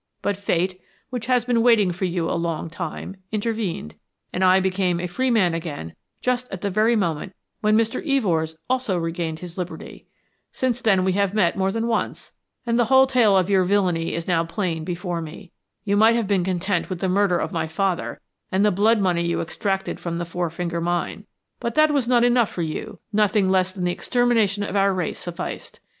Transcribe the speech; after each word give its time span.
But 0.23 0.35
Fate, 0.35 0.81
which 1.11 1.27
has 1.27 1.45
been 1.45 1.61
waiting 1.61 1.91
for 1.91 2.05
you 2.05 2.27
a 2.27 2.33
long 2.33 2.71
time, 2.71 3.17
intervened, 3.31 3.93
and 4.33 4.43
I 4.43 4.59
became 4.59 4.99
a 4.99 5.05
free 5.05 5.29
man 5.29 5.53
again 5.53 5.93
just 6.23 6.51
at 6.51 6.61
the 6.61 6.71
very 6.71 6.95
moment 6.95 7.35
when 7.59 7.77
Mr. 7.77 8.03
Evors 8.03 8.55
also 8.67 8.97
regained 8.97 9.41
his 9.41 9.59
liberty. 9.59 10.07
Since 10.51 10.81
then 10.81 11.03
we 11.05 11.11
have 11.11 11.35
met 11.35 11.55
more 11.55 11.71
than 11.71 11.85
once, 11.85 12.31
and 12.65 12.79
the 12.79 12.85
whole 12.85 13.05
tale 13.05 13.37
of 13.37 13.47
your 13.47 13.63
villainy 13.63 14.15
is 14.15 14.27
now 14.27 14.43
plain 14.43 14.83
before 14.83 15.21
me. 15.21 15.51
You 15.83 15.95
might 15.95 16.15
have 16.15 16.25
been 16.25 16.43
content 16.43 16.89
with 16.89 16.97
the 16.99 17.07
murder 17.07 17.37
of 17.37 17.51
my 17.51 17.67
father 17.67 18.19
and 18.51 18.65
the 18.65 18.71
blood 18.71 18.99
money 18.99 19.23
you 19.27 19.39
extracted 19.39 19.99
from 19.99 20.17
the 20.17 20.25
Four 20.25 20.49
Finger 20.49 20.81
Mine, 20.81 21.27
but 21.59 21.75
that 21.75 21.91
was 21.91 22.07
not 22.07 22.23
enough 22.23 22.49
for 22.49 22.63
you 22.63 22.97
nothing 23.13 23.49
less 23.51 23.71
than 23.71 23.83
the 23.83 23.91
extermination 23.91 24.63
of 24.63 24.75
our 24.75 24.95
race 24.95 25.19
sufficed. 25.19 25.79